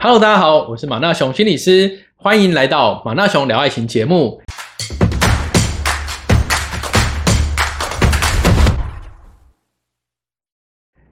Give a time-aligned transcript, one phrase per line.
[0.00, 4.40] Hello，大家好，我是马纳雄心理师，欢迎来到马纳雄聊爱情节目。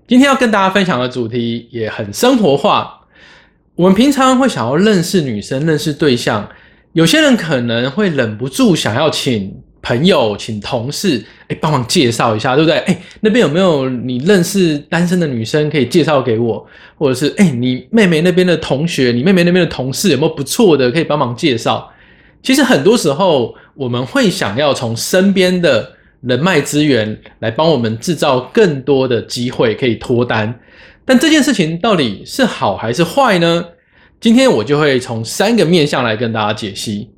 [0.07, 3.09] 今天要跟大家分享的主题也很生活化。
[3.75, 6.49] 我们平常会想要认识女生、认识对象，
[6.93, 12.79] 有些人可能会忍不住想要请朋友、请同事，哎，帮忙介绍一下，对不对？
[12.79, 16.67] 哎，那边有没有你认识单身的女生可以介绍给我？
[16.97, 21.89] 或者是哎，你妹妹那边的同学、你妹妹那边的同事有没有不错的可以帮忙介绍？
[22.43, 25.93] 其实很多时候我们会想要从身边的。
[26.23, 30.53] 人脉资源来帮我们制造更多的机会可以脱单，
[31.05, 33.65] 但这件事情到底是好还是坏呢？
[34.19, 37.11] 今天我就会从三个面向来跟大家解析。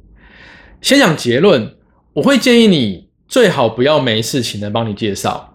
[0.82, 1.72] 先讲结论，
[2.18, 5.54] 我会建议你最好不要没事请人帮你介绍。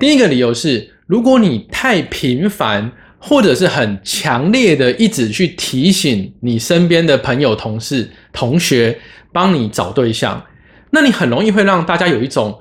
[0.00, 8.98] 第一个理由是，如果你太频繁或者是很强烈的一直去提醒你身边的朋友、同事、同学
[9.34, 10.42] 帮你找对象，
[10.92, 12.58] 那你很容易会让大家有一种。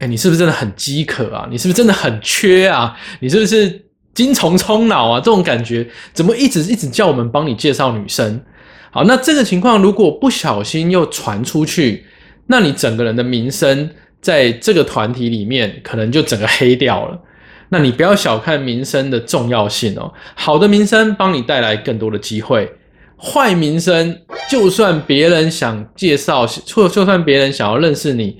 [0.00, 1.46] 哎，你是不是真的很饥渴啊？
[1.50, 2.94] 你是不是真的很缺啊？
[3.20, 5.18] 你是不是精虫充脑啊？
[5.20, 8.42] 这种感觉怎么一直一直叫我们帮你介绍女生？
[8.90, 12.04] 好，那这个情况如果不小心又传出去，
[12.46, 13.88] 那你整个人的名声
[14.20, 17.20] 在这个团体里面可能就整个黑掉了。
[17.68, 20.12] 那你不要小看名声的重要性哦。
[20.34, 22.72] 好的名声帮你带来更多的机会，
[23.16, 24.18] 坏名声
[24.50, 28.38] 就算别人想介绍，或就算别人想要认识你。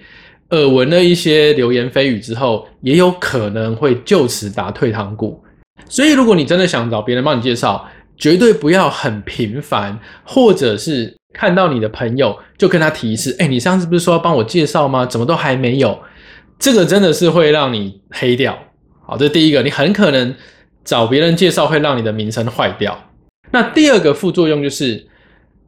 [0.51, 5.41] 耳闻了一些流言蜚语之后，也有可能会就此打退堂鼓。
[5.89, 15.06] 所以，如果你真的想找别人帮你介绍，绝对不要很频繁，或者是看到你的朋友就跟他提示：“哎，你上次不是说要帮我介绍吗？
[15.06, 15.98] 怎么都还没有？”
[16.59, 18.59] 这个真的是会让你黑掉。
[19.06, 20.34] 好，这是第一个，你很可能
[20.84, 23.05] 找别人介绍会让你的名声坏掉。
[23.53, 25.06] 那第二个副作用就是，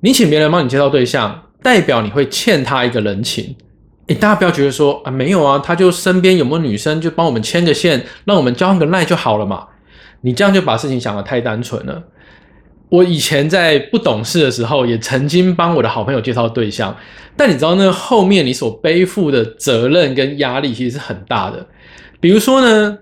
[0.00, 3.56] 你请别人帮你介绍对象，代表你会欠他一个人情。
[4.08, 9.66] 哎，大家不要觉得说啊，没有啊，他就身边有没有女生，就帮我们牵个线，让我们交换个赖就好了嘛。
[10.20, 12.02] 你这样就把事情想得太单纯了。
[12.92, 16.94] 我以前在不懂事的时候，也曾经帮我的好朋友介绍对象，
[17.36, 21.66] 但你知道那后面你所背负的责任跟压力其实是很大的。
[22.20, 22.98] 比如说呢，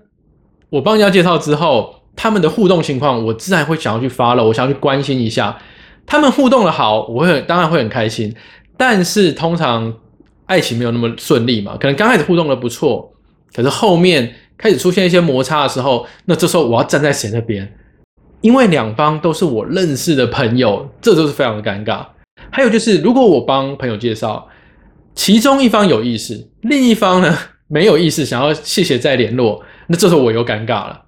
[0.69, 5.57] 我帮人家介绍之后，他们的互动情况，我自然会想要去发了，我想要去关心一下。
[6.05, 8.33] 他们互动的好，我会当然会很开心，
[8.77, 9.93] 但是通常。
[10.47, 11.77] 爱情没有那么顺利嘛？
[11.79, 13.09] 可能刚开始互动的不错，
[13.55, 17.73] 可是后面开始出现一些摩擦的时候，那这时候我要站在谁那边？
[18.41, 22.05] 因为两方都是我认识的朋友，这都是非常的尴尬。
[22.49, 24.47] 还有就是，如果我帮朋友介绍，
[25.15, 27.37] 其中一方有意思，另一方呢
[27.69, 31.01] 没有意思，想要谢谢再联络，那这时候我又尴尬了。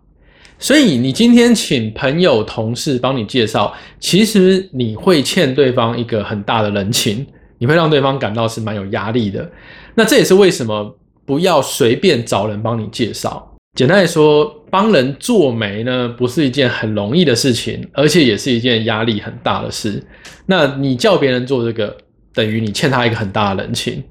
[0.59, 7.25] 所以你今天请朋友、同事帮你介绍，其实你会欠对方一个很大的人情。
[7.59, 9.50] 你会让对方感到是蛮有压力的，
[9.95, 13.52] 那这也是为什么不要随便找人帮你介绍。
[13.75, 20.03] 简单来说，帮人做媒呢，不是一件很容易的事情，而且也是一件压力很大的事。
[20.45, 21.97] 那你叫别人做这个，
[22.35, 24.03] 等于你欠他一个很大的人情。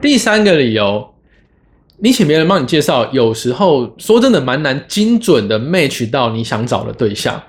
[0.00, 1.06] 第三个理由，
[1.98, 7.42] 你请别人帮你介绍，有时候说真的蛮难精准的 match 到你想找的对象，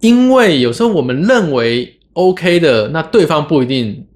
[0.00, 4.06] 因为有时候我们认为 OK 的，那对方不一定。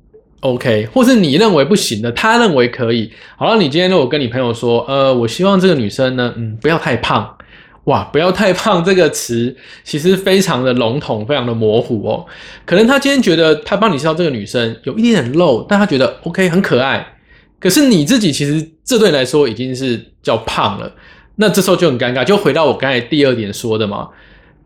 [0.40, 3.10] OK，或是你认为不行的，他认为可以。
[3.36, 7.36] 好了，你今天如果跟你朋友说，呃，我希望这个女生呢，嗯，不要太胖。
[7.84, 12.26] 哇，不要太胖这个词其实非常的笼统，非常的模糊哦。
[12.64, 17.14] 可能他今天觉得他帮你介绍这个女生有一点点肉，但他觉得 OK 很可爱。
[17.60, 20.92] 可是你自己其实这对你来说已经是叫胖了，
[21.36, 22.24] 那这时候就很尴尬。
[22.24, 24.08] 就回到我刚才第二点说的嘛，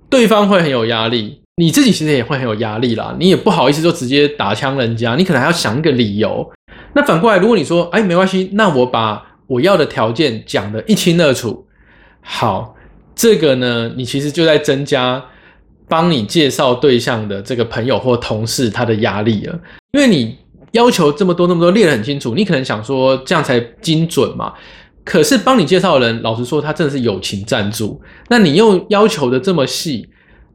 [0.08, 1.39] 对方会很有压力。
[1.60, 6.50] 你自己其实也会很有压力啦，你也不好意思就直接打枪人家，你可能还要想一个理由。
[6.94, 11.66] 那反过来，如果你说，哎，没关系，那我把我要的条件讲得一清二楚，
[12.22, 12.74] 好，
[13.14, 15.22] 这个呢，你其实就在增加
[15.86, 19.60] 帮你介绍对象的这个朋友或同事他的压力了，
[19.92, 20.38] 因为你
[20.72, 24.54] 要求这么多那么多列得很清楚，你可能想说这样才精准嘛。
[25.04, 30.08] 可是帮你介绍的人，老实说，他真的是友情赞助，那你又要求的这么细。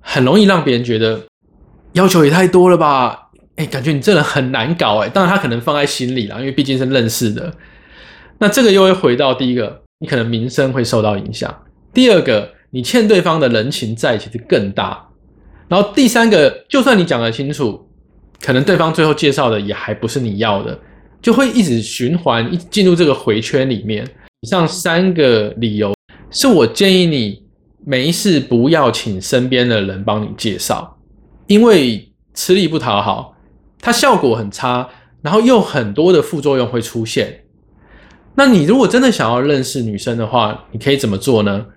[0.08, 1.20] 很容易让别人觉得
[1.94, 3.32] 要求也太多了吧？
[3.56, 5.10] 哎，感觉你这人很难搞哎。
[5.10, 7.52] 当然他可能放在心里了，因为毕竟是认识的。
[8.38, 11.50] 那这个又会回到第一个，你可能名声会受到影响；
[11.94, 15.10] 第二个，你欠对方的人情债其实更大；
[15.68, 17.90] 然后第三个，就算你讲得清楚，
[18.42, 20.78] 可能对方最后介绍的也还不是你要的，
[21.22, 24.06] 就会一直循环，一进入这个回圈里面。
[24.42, 25.94] 以上三个理由
[26.30, 27.45] 是我建议你。
[27.86, 30.98] 没事，不要请身边的人帮你介绍。
[31.48, 33.36] 因为吃力不讨好，
[33.80, 34.90] 它效果很差，
[35.22, 37.46] 然后又很多的副作用会出现。
[38.34, 41.68] 那你如果真的想要认识女生的话，你可以怎么做呢？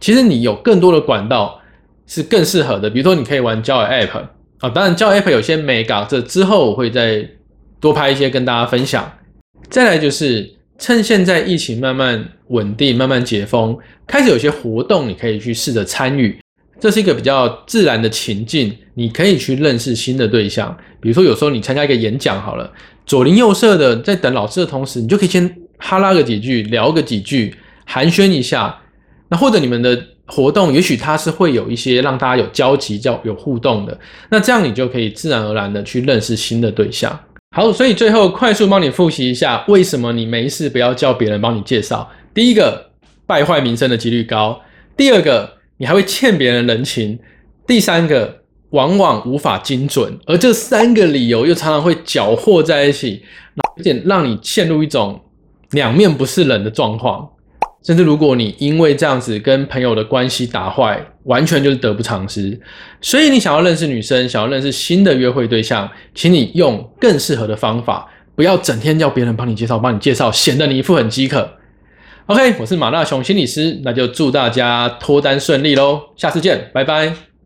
[0.00, 1.60] 其实你有更多的管道
[2.06, 4.28] 是更适合的，比如说你可以玩交友 App
[4.60, 7.28] 啊，当然交友 App 有些美感，这之后我会再
[7.78, 9.12] 多拍一些跟大家分享。
[9.68, 13.76] 再来就是趁现在疫情慢慢稳定、慢慢解封，
[14.06, 16.38] 开始有些活动你可以去试着参与，
[16.80, 20.74] 这是一个比较自然的情境，你可以去认识新的对象。
[21.00, 22.72] 比如说有时候你参加一个演讲好了，
[23.04, 27.54] 左邻右舍的在等老师的同时，你就可以先哈拉个几句，聊个几句，
[27.84, 28.78] 寒暄一下。
[29.30, 33.98] 那或者你们的活动，也许它是会有一些让大家有交集、叫有互动的，
[34.30, 37.18] 那这样你就可以自然而然的去认识新的对象。
[37.50, 42.08] 好，所以最后快速帮你复习一下，为什么你没事不要叫别人帮你介绍？
[42.32, 42.90] 第一个，
[43.26, 44.60] 败坏名声的几率高；
[44.96, 47.18] 第二个，你还会欠别人人情；
[47.66, 50.18] 第三个，往往无法精准。
[50.26, 53.22] 而这三个理由又常常会搅和在一起，
[53.78, 55.20] 有点让你陷入一种
[55.70, 57.30] 两面不是人的状况。
[57.82, 62.60] 甚至如果你因为这样子跟朋友的关系打坏，完全就是得不偿失。
[63.00, 71.48] 所以你想要认识女生，想要认识新的约会对象，请你用更适合的方法，不要整天叫别人帮你介绍，帮你介绍，显得你一副很饥渴。
[72.26, 77.37] OK，我是马大雄心理师，那就祝大家脱单顺利喽，下次见，拜拜。